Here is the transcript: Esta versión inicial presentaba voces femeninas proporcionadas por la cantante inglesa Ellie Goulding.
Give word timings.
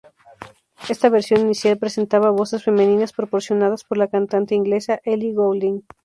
Esta 0.89 1.09
versión 1.09 1.41
inicial 1.41 1.77
presentaba 1.77 2.31
voces 2.31 2.63
femeninas 2.63 3.13
proporcionadas 3.13 3.83
por 3.83 3.99
la 3.99 4.07
cantante 4.07 4.55
inglesa 4.55 4.99
Ellie 5.05 5.31
Goulding. 5.31 5.83